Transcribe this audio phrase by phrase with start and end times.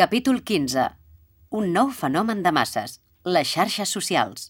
[0.00, 0.82] Capítol 15.
[1.58, 2.94] Un nou fenomen de masses.
[3.34, 4.46] Les xarxes socials.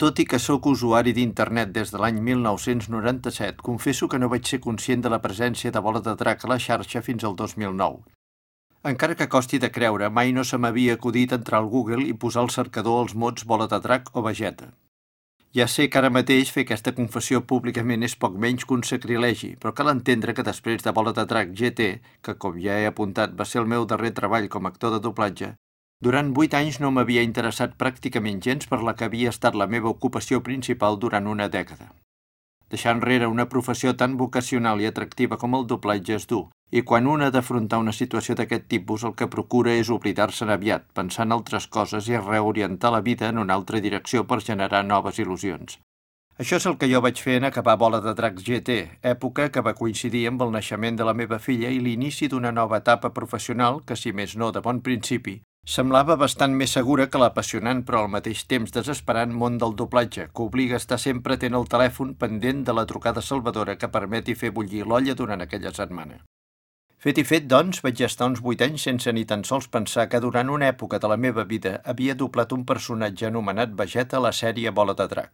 [0.00, 4.60] Tot i que sóc usuari d'internet des de l'any 1997, confesso que no vaig ser
[4.64, 8.00] conscient de la presència de bola de drac a la xarxa fins al 2009.
[8.92, 12.46] Encara que costi de creure, mai no se m'havia acudit entrar al Google i posar
[12.46, 14.72] al cercador els mots bola de drac o vegeta.
[15.56, 19.48] Ja sé que ara mateix fer aquesta confessió públicament és poc menys que un sacrilegi,
[19.58, 21.88] però cal entendre que després de Bola de Drac GT,
[22.22, 25.00] que com ja he apuntat va ser el meu darrer treball com a actor de
[25.06, 25.48] doblatge,
[26.06, 29.90] durant vuit anys no m'havia interessat pràcticament gens per la que havia estat la meva
[29.90, 31.90] ocupació principal durant una dècada.
[32.70, 37.08] Deixar enrere una professió tan vocacional i atractiva com el doblatge és dur, i quan
[37.10, 41.34] un ha d'afrontar una situació d'aquest tipus el que procura és oblidar-se'n aviat, pensar en
[41.34, 45.80] altres coses i reorientar la vida en una altra direcció per generar noves il·lusions.
[46.40, 49.66] Això és el que jo vaig fer en acabar Bola de Dracs GT, època que
[49.66, 53.82] va coincidir amb el naixement de la meva filla i l'inici d'una nova etapa professional
[53.84, 58.10] que, si més no de bon principi, Semblava bastant més segura que l'apassionant però al
[58.12, 62.64] mateix temps desesperant món del doblatge, que obliga a estar sempre atent el telèfon pendent
[62.64, 66.22] de la trucada salvadora que permeti fer bullir l'olla durant aquella setmana.
[67.00, 70.20] Fet i fet, doncs, vaig estar uns vuit anys sense ni tan sols pensar que
[70.20, 74.32] durant una època de la meva vida havia doblat un personatge anomenat Vegeta a la
[74.40, 75.30] sèrie Bola de Drac.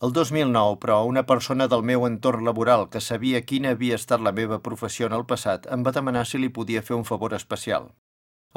[0.00, 4.32] El 2009, però, una persona del meu entorn laboral que sabia quina havia estat la
[4.32, 7.90] meva professió en el passat em va demanar si li podia fer un favor especial.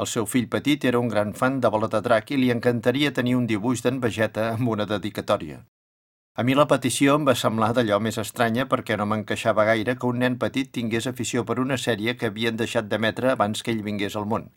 [0.02, 3.12] El seu fill petit era un gran fan de Bola de Drac i li encantaria
[3.14, 5.60] tenir un dibuix d'en Vegeta amb una dedicatòria.
[6.34, 10.08] A mi la petició em va semblar d'allò més estranya perquè no m'encaixava gaire que
[10.08, 13.84] un nen petit tingués afició per una sèrie que havien deixat d'emetre abans que ell
[13.86, 14.48] vingués al món.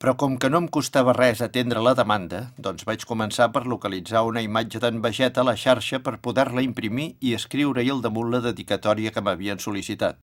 [0.00, 4.24] Però com que no em costava res atendre la demanda, doncs vaig començar per localitzar
[4.24, 8.40] una imatge d'en Vegeta a la xarxa per poder-la imprimir i escriure-hi al damunt la
[8.48, 10.20] dedicatòria que m'havien sol·licitat.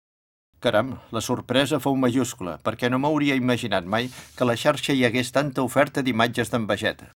[0.62, 5.32] Caram, la sorpresa fou majúscula, perquè no m'hauria imaginat mai que la xarxa hi hagués
[5.34, 7.08] tanta oferta d'imatges d'en Vegeta.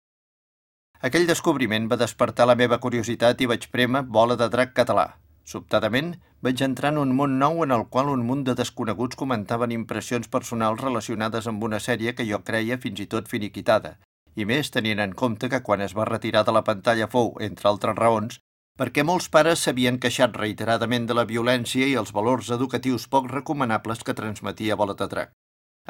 [1.04, 5.04] Aquell descobriment va despertar la meva curiositat i vaig prémer bola de drac català.
[5.44, 9.76] Sobtadament, vaig entrar en un món nou en el qual un munt de desconeguts comentaven
[9.76, 13.98] impressions personals relacionades amb una sèrie que jo creia fins i tot finiquitada,
[14.40, 17.68] i més tenint en compte que quan es va retirar de la pantalla fou, entre
[17.68, 18.40] altres raons,
[18.80, 24.02] perquè molts pares s'havien queixat reiteradament de la violència i els valors educatius poc recomanables
[24.02, 25.34] que transmetia Bola de Drac.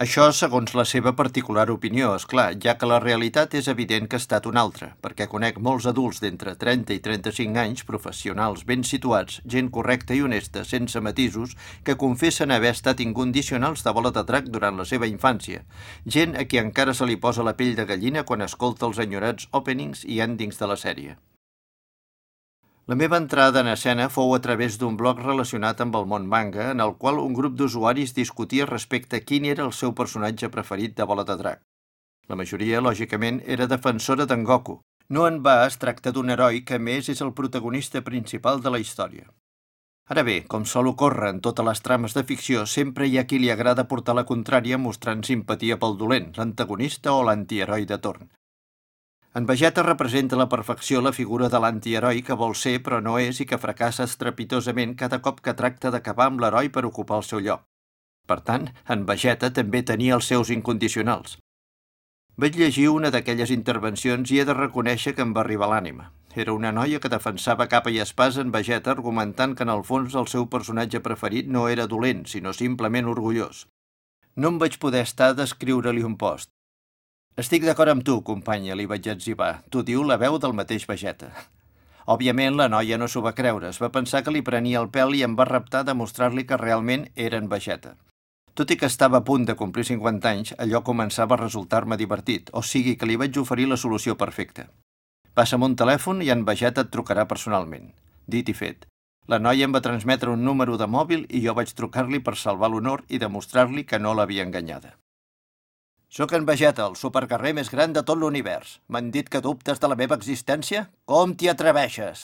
[0.05, 4.19] Això segons la seva particular opinió, és clar, ja que la realitat és evident que
[4.19, 8.83] ha estat una altra, perquè conec molts adults d'entre 30 i 35 anys, professionals ben
[8.83, 11.55] situats, gent correcta i honesta, sense matisos,
[11.87, 15.62] que confessen haver estat incondicionals de bola de drac durant la seva infància,
[16.17, 19.47] gent a qui encara se li posa la pell de gallina quan escolta els enyorats
[19.53, 21.15] openings i endings de la sèrie.
[22.87, 26.67] La meva entrada en escena fou a través d'un blog relacionat amb el món manga,
[26.72, 30.93] en el qual un grup d'usuaris discutia respecte a quin era el seu personatge preferit
[30.99, 31.62] de Bola de Drac.
[32.28, 34.77] La majoria, lògicament, era defensora d'en Goku.
[35.09, 38.83] No en va es tracta d'un heroi que, més, és el protagonista principal de la
[38.84, 39.33] història.
[40.12, 43.41] Ara bé, com sol ocórrer en totes les trames de ficció, sempre hi ha qui
[43.41, 48.28] li agrada portar la contrària mostrant simpatia pel dolent, l'antagonista o l'antiheroi de torn.
[49.39, 53.41] En Vegeta representa la perfecció la figura de l'antiheroi que vol ser però no és
[53.43, 57.43] i que fracassa estrepitosament cada cop que tracta d'acabar amb l'heroi per ocupar el seu
[57.43, 57.65] lloc.
[58.31, 61.34] Per tant, en Vegeta també tenia els seus incondicionals.
[62.39, 66.12] Vaig llegir una d'aquelles intervencions i he de reconèixer que em va arribar l'ànima.
[66.47, 70.15] Era una noia que defensava capa i espasa en Vegeta argumentant que en el fons
[70.15, 73.67] el seu personatge preferit no era dolent, sinó simplement orgullós.
[74.37, 76.54] No em vaig poder estar d'escriure-li un post.
[77.34, 79.65] Estic d'acord amb tu, companya, li vaig etzibar.
[79.67, 81.33] Tu diu la veu del mateix Vegeta.
[82.15, 83.72] Òbviament, la noia no s'ho va creure.
[83.75, 86.61] Es va pensar que li prenia el pèl i em va reptar de mostrar-li que
[86.61, 87.97] realment era en Vegeta.
[88.55, 92.55] Tot i que estava a punt de complir 50 anys, allò començava a resultar-me divertit,
[92.55, 94.69] o sigui que li vaig oferir la solució perfecta.
[95.34, 97.91] Passa'm un telèfon i en Vegeta et trucarà personalment.
[98.31, 98.87] Dit i fet.
[99.27, 102.71] La noia em va transmetre un número de mòbil i jo vaig trucar-li per salvar
[102.71, 105.00] l'honor i demostrar-li que no l'havia enganyada.
[106.15, 108.77] Sóc en Vegeta, el supercarrer més gran de tot l'univers.
[108.87, 110.85] M'han dit que dubtes de la meva existència?
[111.11, 112.21] Com t'hi atreveixes?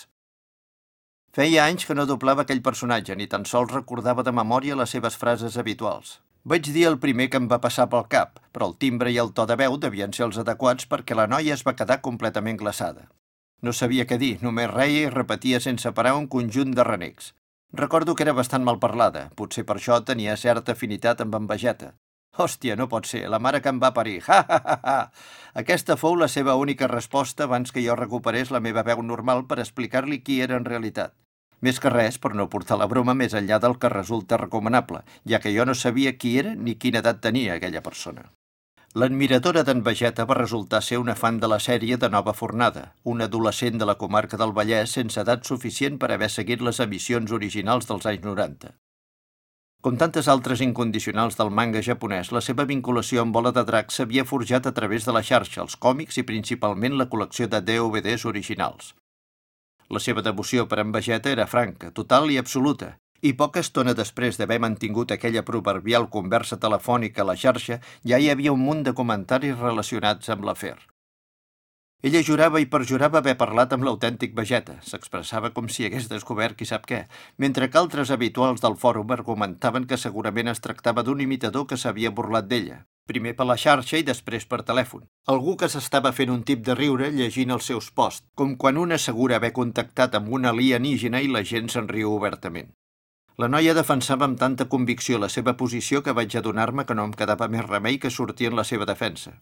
[1.34, 5.16] Feia anys que no doblava aquell personatge, ni tan sols recordava de memòria les seves
[5.18, 6.12] frases habituals.
[6.52, 9.32] Vaig dir el primer que em va passar pel cap, però el timbre i el
[9.34, 13.08] to de veu devien ser els adequats perquè la noia es va quedar completament glaçada.
[13.60, 17.32] No sabia què dir, només reia i repetia sense parar un conjunt de renecs.
[17.82, 21.90] Recordo que era bastant mal parlada, potser per això tenia certa afinitat amb en Vegeta,
[22.38, 24.20] Hòstia, no pot ser, la mare que em va parir.
[24.28, 24.98] Ha, ha, ha, ha.
[25.62, 29.58] Aquesta fou la seva única resposta abans que jo recuperés la meva veu normal per
[29.58, 31.16] explicar-li qui era en realitat.
[31.60, 35.40] Més que res per no portar la broma més enllà del que resulta recomanable, ja
[35.40, 38.30] que jo no sabia qui era ni quina edat tenia aquella persona.
[39.00, 43.20] L'admiradora d'en Vegeta va resultar ser una fan de la sèrie de Nova Fornada, un
[43.26, 47.86] adolescent de la comarca del Vallès sense edat suficient per haver seguit les emissions originals
[47.90, 48.72] dels anys 90.
[49.80, 54.26] Com tantes altres incondicionals del manga japonès, la seva vinculació amb Bola de Drac s'havia
[54.28, 58.90] forjat a través de la xarxa, els còmics i principalment la col·lecció de DVDs originals.
[59.88, 62.90] La seva devoció per en Vegeta era franca, total i absoluta,
[63.24, 68.28] i poca estona després d'haver mantingut aquella proverbial conversa telefònica a la xarxa, ja hi
[68.28, 70.76] havia un munt de comentaris relacionats amb l'afer.
[72.02, 76.68] Ella jurava i perjurava haver parlat amb l'autèntic Vegeta, s'expressava com si hagués descobert qui
[76.68, 77.02] sap què,
[77.36, 82.14] mentre que altres habituals del fòrum argumentaven que segurament es tractava d'un imitador que s'havia
[82.20, 85.04] burlat d'ella, primer per la xarxa i després per telèfon.
[85.34, 88.96] Algú que s'estava fent un tip de riure llegint els seus posts, com quan un
[88.96, 92.72] assegura haver contactat amb un alienígena i la gent se'n riu obertament.
[93.36, 97.12] La noia defensava amb tanta convicció la seva posició que vaig adonar-me que no em
[97.12, 99.36] quedava més remei que sortir en la seva defensa.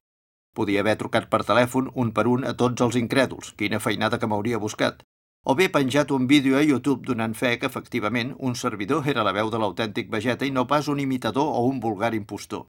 [0.58, 4.30] Podia haver trucat per telèfon un per un a tots els incrèduls, quina feinada que
[4.30, 5.04] m'hauria buscat,
[5.48, 9.32] o bé penjat un vídeo a YouTube donant fe que, efectivament, un servidor era la
[9.36, 12.66] veu de l'autèntic Vegeta i no pas un imitador o un vulgar impostor.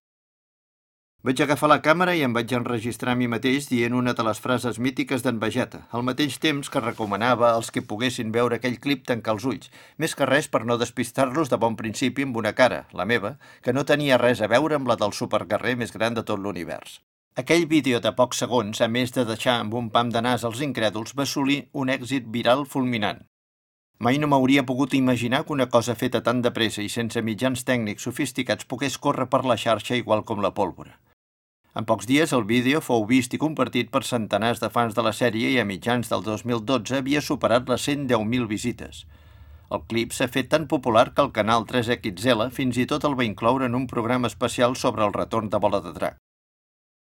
[1.28, 4.40] Vaig agafar la càmera i em vaig enregistrar a mi mateix dient una de les
[4.40, 9.04] frases mítiques d'en Vegeta, al mateix temps que recomanava als que poguessin veure aquell clip
[9.10, 12.86] tancar els ulls, més que res per no despistar-los de bon principi amb una cara,
[12.94, 16.24] la meva, que no tenia res a veure amb la del superguerrer més gran de
[16.24, 17.02] tot l'univers.
[17.38, 20.62] Aquell vídeo de pocs segons, a més de deixar amb un pam de nas als
[20.66, 23.22] incrèduls, va assolir un èxit viral fulminant.
[24.00, 27.66] Mai no m'hauria pogut imaginar que una cosa feta tan de pressa i sense mitjans
[27.68, 30.98] tècnics sofisticats pogués córrer per la xarxa igual com la pólvora.
[31.76, 35.12] En pocs dies, el vídeo fou vist i compartit per centenars de fans de la
[35.14, 39.04] sèrie i a mitjans del 2012 havia superat les 110.000 visites.
[39.70, 43.28] El clip s'ha fet tan popular que el canal 3XL fins i tot el va
[43.28, 46.18] incloure en un programa especial sobre el retorn de Bola de Drac.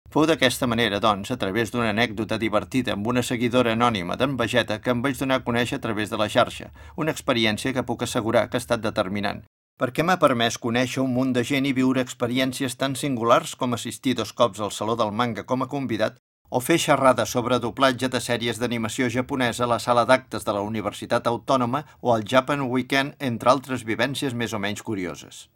[0.10, 4.80] Fou d'aquesta manera, doncs, a través d'una anècdota divertida amb una seguidora anònima d'en Vegeta
[4.82, 8.02] que em vaig donar a conèixer a través de la xarxa, una experiència que puc
[8.08, 9.44] assegurar que ha estat determinant,
[9.78, 14.16] perquè m'ha permès conèixer un munt de gent i viure experiències tan singulars com assistir
[14.18, 16.18] dos cops al Saló del Manga com a convidat
[16.50, 20.66] o fer xerrada sobre doblatge de sèries d'animació japonesa a la sala d'actes de la
[20.66, 25.48] Universitat Autònoma o al Japan Weekend, entre altres vivències més o menys curioses.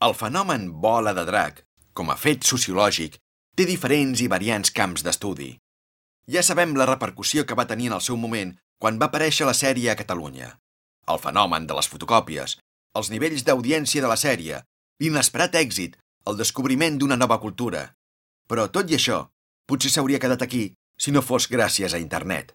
[0.00, 3.18] El fenomen bola de drac, com a fet sociològic,
[3.58, 5.48] té diferents i variants camps d'estudi.
[6.30, 9.56] Ja sabem la repercussió que va tenir en el seu moment quan va aparèixer la
[9.60, 10.52] sèrie a Catalunya.
[11.10, 12.54] El fenomen de les fotocòpies,
[13.00, 14.60] els nivells d'audiència de la sèrie,
[15.02, 15.96] l'inesperat èxit,
[16.30, 17.82] el descobriment d'una nova cultura.
[18.46, 19.24] Però tot i això,
[19.66, 20.62] potser s'hauria quedat aquí
[21.00, 22.54] si no fos gràcies a internet.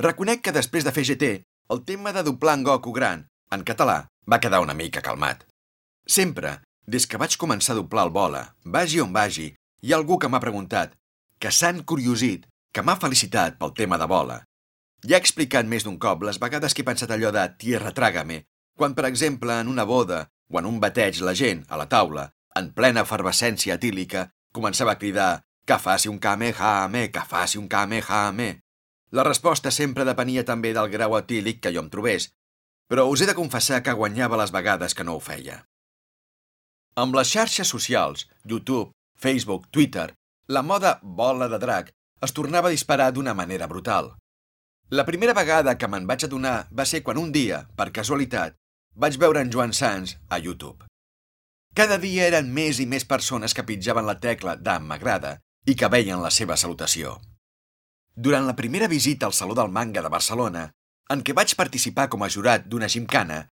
[0.00, 1.32] Reconec que després de fer GT,
[1.74, 5.44] el tema de doblar en Goku gran, en català, va quedar una mica calmat.
[6.06, 9.50] Sempre, des que vaig començar a doblar el bola, vagi on vagi,
[9.82, 10.94] hi ha algú que m'ha preguntat,
[11.40, 14.38] que s'han curiosit, que m'ha felicitat pel tema de bola.
[15.06, 18.44] Ja he explicat més d'un cop les vegades que he pensat allò de tierra trágame
[18.80, 22.30] quan, per exemple, en una boda o en un bateig la gent, a la taula,
[22.56, 28.62] en plena efervescència etílica, començava a cridar que faci un kamehame, que faci un kamehame.
[29.12, 32.30] La resposta sempre depenia també del grau etílic que jo em trobés,
[32.88, 35.60] però us he de confessar que guanyava les vegades que no ho feia.
[36.96, 40.14] Amb les xarxes socials, YouTube, Facebook, Twitter,
[40.48, 41.90] la moda bola de drac
[42.24, 44.14] es tornava a disparar d'una manera brutal.
[44.88, 48.56] La primera vegada que me'n vaig adonar va ser quan un dia, per casualitat,
[48.96, 50.88] vaig veure en Joan Sans a YouTube.
[51.76, 55.36] Cada dia eren més i més persones que pitjaven la tecla de m'agrada
[55.68, 57.18] i que veien la seva salutació.
[58.16, 60.64] Durant la primera visita al Saló del Manga de Barcelona,
[61.12, 63.44] en què vaig participar com a jurat d'una gimcana,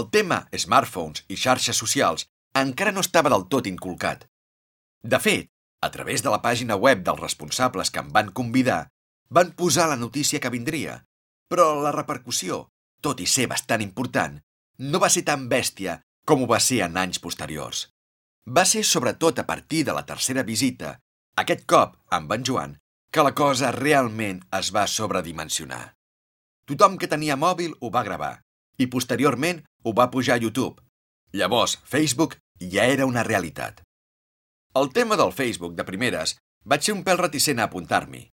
[0.00, 2.24] el tema smartphones i xarxes socials
[2.56, 4.24] encara no estava del tot inculcat.
[5.02, 5.48] De fet,
[5.80, 8.88] a través de la pàgina web dels responsables que em van convidar,
[9.30, 11.04] van posar la notícia que vindria,
[11.48, 12.66] però la repercussió,
[13.00, 14.36] tot i ser bastant important,
[14.78, 17.88] no va ser tan bèstia com ho va ser en anys posteriors.
[18.46, 20.98] Va ser sobretot a partir de la tercera visita,
[21.36, 22.76] aquest cop amb en Joan,
[23.10, 25.96] que la cosa realment es va sobredimensionar.
[26.66, 28.34] Tothom que tenia mòbil ho va gravar
[28.78, 30.80] i posteriorment ho va pujar a YouTube.
[31.32, 33.82] Llavors, Facebook ja era una realitat.
[34.72, 38.28] El tema del Facebook, de primeres, vaig ser un pèl reticent a apuntar-m'hi.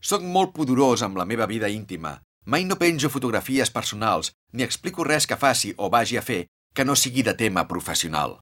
[0.00, 2.18] Soc molt pudorós amb la meva vida íntima
[2.48, 6.84] Mai no penjo fotografies personals ni explico res que faci o vagi a fer que
[6.84, 8.38] no sigui de tema professional.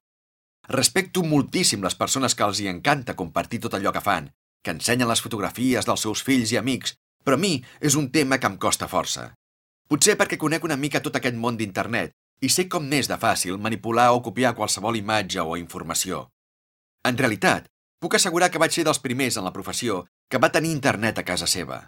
[0.67, 4.29] Respecto moltíssim les persones que els hi encanta compartir tot allò que fan,
[4.63, 7.51] que ensenyen les fotografies dels seus fills i amics, però a mi
[7.81, 9.33] és un tema que em costa força.
[9.91, 13.59] Potser perquè conec una mica tot aquest món d'internet i sé com n'és de fàcil
[13.59, 16.29] manipular o copiar qualsevol imatge o informació.
[17.07, 17.67] En realitat,
[18.03, 21.25] puc assegurar que vaig ser dels primers en la professió que va tenir internet a
[21.27, 21.79] casa seva.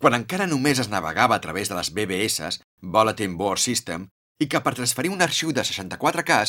[0.00, 4.08] Quan encara només es navegava a través de les BBS, Bulletin Board System,
[4.40, 6.40] i que per transferir un arxiu de 64K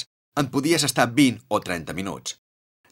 [0.42, 2.38] en podies estar 20 o 30 minuts.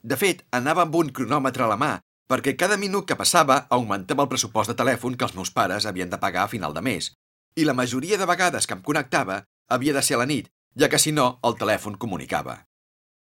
[0.03, 1.98] De fet, anava amb un cronòmetre a la mà
[2.29, 6.12] perquè cada minut que passava augmentava el pressupost de telèfon que els meus pares havien
[6.12, 7.09] de pagar a final de mes,
[7.57, 10.91] i la majoria de vegades que em connectava havia de ser a la nit, ja
[10.93, 12.68] que si no, el telèfon comunicava.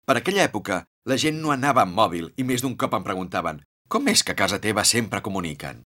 [0.06, 3.62] Per aquella època, la gent no anava amb mòbil i més d'un cop em preguntaven
[3.92, 5.82] com és que a casa teva sempre comuniquen?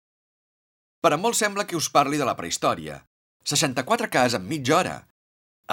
[1.01, 2.99] Per a molts sembla que us parli de la prehistòria.
[3.49, 4.95] 64 cas en mitja hora.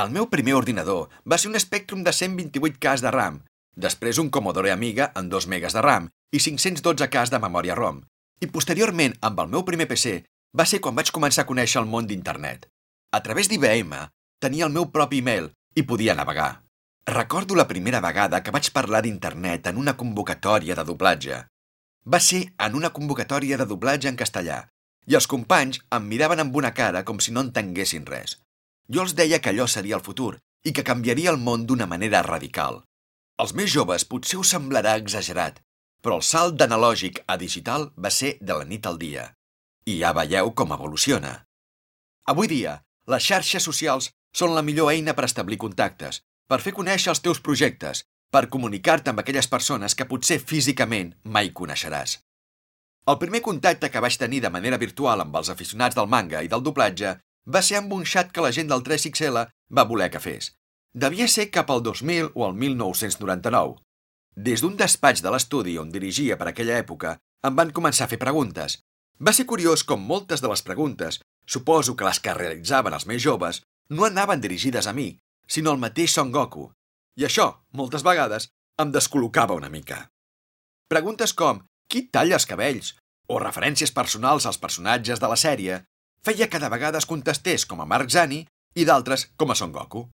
[0.03, 3.43] El meu primer ordinador va ser un Spectrum de 128 cas de RAM,
[3.77, 8.01] després un Commodore Amiga amb 2 megas de RAM i 512 cas de memòria ROM.
[8.41, 10.23] I posteriorment, amb el meu primer PC,
[10.57, 12.65] va ser quan vaig començar a conèixer el món d'internet.
[13.13, 13.93] A través d'IBM,
[14.41, 16.63] tenia el meu propi email i podia navegar.
[17.07, 21.39] Recordo la primera vegada que vaig parlar d'internet en una convocatòria de doblatge.
[22.07, 24.59] Va ser en una convocatòria de doblatge en castellà,
[25.11, 28.37] i els companys em miraven amb una cara com si no entenguessin res.
[28.87, 32.23] Jo els deia que allò seria el futur i que canviaria el món d'una manera
[32.23, 32.85] radical.
[33.43, 35.59] Els més joves potser us semblarà exagerat,
[36.07, 39.33] però el salt d'analògic a digital va ser de la nit al dia.
[39.91, 41.41] I ja veieu com evoluciona.
[42.31, 42.79] Avui dia,
[43.11, 47.39] les xarxes socials són la millor eina per establir contactes, per fer conèixer els teus
[47.41, 52.19] projectes, per comunicar-te amb aquelles persones que potser físicament mai coneixeràs.
[53.09, 56.51] El primer contacte que vaig tenir de manera virtual amb els aficionats del manga i
[56.53, 57.15] del doblatge
[57.57, 59.47] va ser amb un xat que la gent del 3XL
[59.79, 60.53] va voler que fes.
[60.93, 63.81] Devia ser cap al 2000 o al 1999.
[64.37, 67.17] Des d'un despatx de l'estudi on dirigia per aquella època,
[67.49, 68.79] em van començar a fer preguntes.
[69.25, 73.25] Va ser curiós com moltes de les preguntes, suposo que les que realitzaven els més
[73.25, 75.15] joves, no anaven dirigides a mi,
[75.47, 76.71] sinó al mateix Son Goku.
[77.19, 78.49] I això, moltes vegades,
[78.81, 80.09] em descol·locava una mica.
[80.89, 82.95] Preguntes com qui talla els cabells
[83.29, 85.83] o referències personals als personatges de la sèrie
[86.25, 88.45] feia que de vegades contestés com a Mark Zani
[88.75, 90.07] i d'altres com a Son Goku.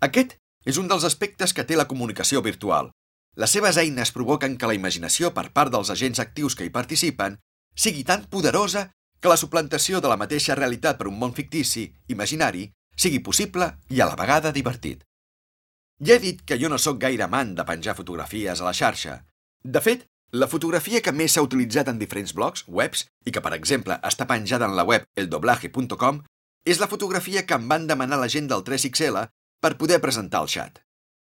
[0.00, 2.90] Aquest és un dels aspectes que té la comunicació virtual,
[3.36, 7.40] les seves eines provoquen que la imaginació per part dels agents actius que hi participen
[7.74, 12.68] sigui tan poderosa que la suplantació de la mateixa realitat per un món fictici, imaginari,
[12.96, 15.04] sigui possible i a la vegada divertit.
[16.04, 19.20] Ja he dit que jo no sóc gaire amant de penjar fotografies a la xarxa.
[19.62, 23.54] De fet, la fotografia que més s'ha utilitzat en diferents blogs, webs, i que, per
[23.54, 26.22] exemple, està penjada en la web eldoblaje.com,
[26.66, 29.28] és la fotografia que em van demanar la gent del 3XL
[29.62, 30.80] per poder presentar el xat.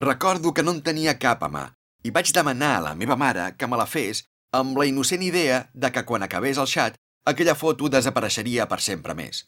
[0.01, 1.67] Recordo que no en tenia cap a mà,
[2.03, 5.69] i vaig demanar a la meva mare que me la fes amb la innocent idea
[5.75, 9.45] de que quan acabés el xat, aquella foto desapareixeria per sempre més.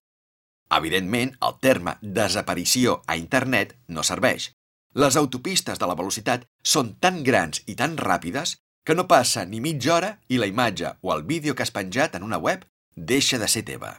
[0.75, 4.51] Evidentment, el terme desaparició a internet no serveix.
[4.97, 8.57] Les autopistes de la velocitat són tan grans i tan ràpides
[8.87, 12.17] que no passa ni mitja hora i la imatge o el vídeo que has penjat
[12.17, 12.65] en una web
[12.97, 13.93] deixa de ser teva.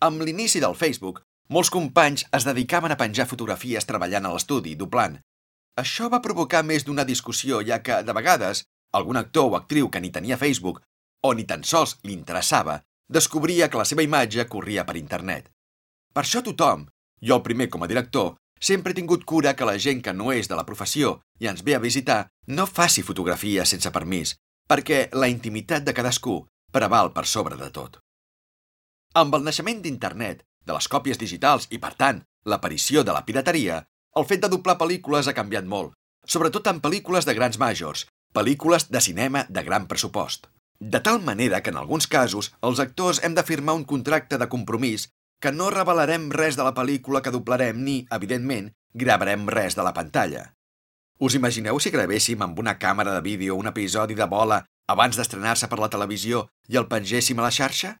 [0.00, 5.18] Amb l'inici del Facebook, molts companys es dedicaven a penjar fotografies treballant a l'estudi, doblant,
[5.80, 8.62] això va provocar més d'una discussió, ja que, de vegades,
[8.94, 10.80] algun actor o actriu que ni tenia Facebook
[11.24, 15.50] o ni tan sols li interessava, descobria que la seva imatge corria per internet.
[16.14, 16.86] Per això tothom,
[17.20, 20.32] jo el primer com a director, sempre he tingut cura que la gent que no
[20.32, 24.36] és de la professió i ens ve a visitar no faci fotografies sense permís,
[24.68, 28.00] perquè la intimitat de cadascú preval per sobre de tot.
[29.14, 33.82] Amb el naixement d'internet, de les còpies digitals i, per tant, l'aparició de la pirateria,
[34.16, 35.92] el fet de doblar pel·lícules ha canviat molt,
[36.26, 40.48] sobretot en pel·lícules de grans majors, pel·lícules de cinema de gran pressupost.
[40.80, 44.48] De tal manera que en alguns casos els actors hem de firmar un contracte de
[44.48, 45.08] compromís
[45.40, 49.94] que no revelarem res de la pel·lícula que doblarem ni, evidentment, gravarem res de la
[49.94, 50.44] pantalla.
[51.18, 55.68] Us imagineu si gravéssim amb una càmera de vídeo un episodi de bola abans d'estrenar-se
[55.70, 57.94] per la televisió i el pengéssim a la xarxa?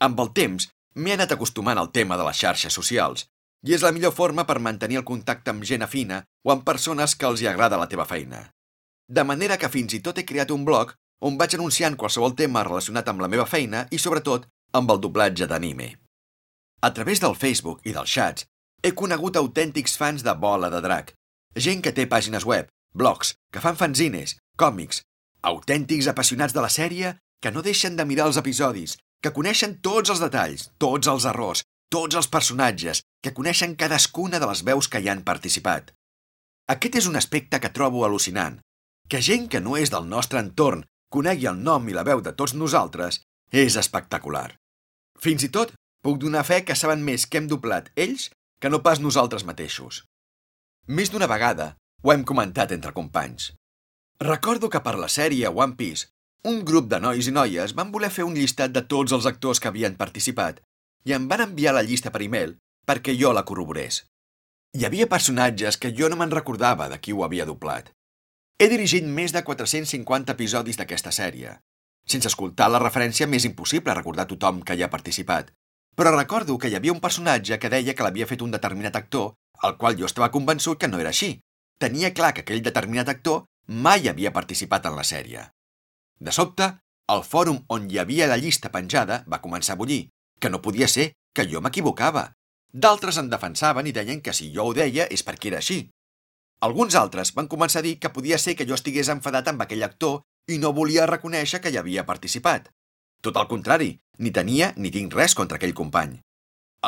[0.00, 3.26] Amb el temps, m'he anat acostumant al tema de les xarxes socials
[3.66, 7.14] i és la millor forma per mantenir el contacte amb gent afina o amb persones
[7.14, 8.48] que els hi agrada la teva feina.
[9.06, 12.64] De manera que fins i tot he creat un blog on vaig anunciant qualsevol tema
[12.64, 15.92] relacionat amb la meva feina i, sobretot, amb el doblatge d'anime.
[16.80, 18.46] A través del Facebook i dels xats,
[18.82, 21.12] he conegut autèntics fans de Bola de Drac,
[21.56, 25.02] gent que té pàgines web, blogs, que fan fanzines, còmics,
[25.42, 30.12] autèntics apassionats de la sèrie que no deixen de mirar els episodis, que coneixen tots
[30.12, 35.00] els detalls, tots els errors, tots els personatges, que coneixen cadascuna de les veus que
[35.00, 35.92] hi han participat.
[36.70, 38.60] Aquest és un aspecte que trobo al·lucinant.
[39.10, 42.32] Que gent que no és del nostre entorn conegui el nom i la veu de
[42.38, 44.48] tots nosaltres és espectacular.
[45.18, 45.74] Fins i tot
[46.04, 50.04] puc donar fe que saben més que hem doblat ells que no pas nosaltres mateixos.
[50.86, 53.50] Més d'una vegada ho hem comentat entre companys.
[54.20, 56.08] Recordo que per la sèrie One Piece,
[56.44, 59.60] un grup de nois i noies van voler fer un llistat de tots els actors
[59.60, 60.60] que havien participat
[61.08, 62.56] i em van enviar la llista per e-mail
[62.88, 64.04] perquè jo la corroborés.
[64.76, 67.90] Hi havia personatges que jo no me'n recordava de qui ho havia doblat.
[68.60, 71.54] He dirigit més de 450 episodis d'aquesta sèrie.
[72.04, 75.48] Sense escoltar la referència m'és impossible recordar tothom que hi ha participat,
[75.96, 79.30] però recordo que hi havia un personatge que deia que l'havia fet un determinat actor,
[79.64, 81.30] al qual jo estava convençut que no era així.
[81.80, 83.46] Tenia clar que aquell determinat actor
[83.86, 85.46] mai havia participat en la sèrie.
[86.20, 86.68] De sobte,
[87.14, 90.90] el fòrum on hi havia la llista penjada va començar a bullir, que no podia
[90.96, 92.26] ser, que jo m'equivocava.
[92.76, 95.80] D'altres en defensaven i deien que si jo ho deia és perquè era així.
[96.66, 99.84] Alguns altres van començar a dir que podia ser que jo estigués enfadat amb aquell
[99.86, 100.20] actor
[100.52, 102.68] i no volia reconèixer que hi havia participat.
[103.24, 106.18] Tot el contrari, ni tenia ni tinc res contra aquell company.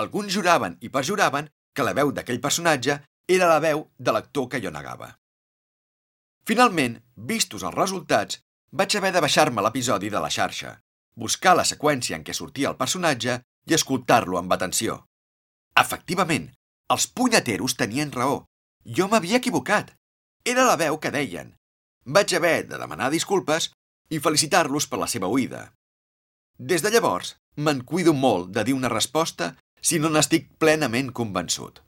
[0.01, 2.99] Alguns juraven i perjuraven que la veu d'aquell personatge
[3.29, 5.09] era la veu de l'actor que jo negava.
[6.49, 8.41] Finalment, vistos els resultats,
[8.73, 10.77] vaig haver de baixar-me l'episodi de la xarxa,
[11.17, 15.03] buscar la seqüència en què sortia el personatge i escoltar-lo amb atenció.
[15.81, 16.51] Efectivament,
[16.93, 18.43] els punyeteros tenien raó.
[18.85, 19.93] Jo m'havia equivocat.
[20.45, 21.55] Era la veu que deien.
[22.05, 23.71] Vaig haver de demanar disculpes
[24.11, 25.69] i felicitar-los per la seva oïda.
[26.59, 31.79] Des de llavors, me'n cuido molt de dir una resposta si no n'estic plenament convençut.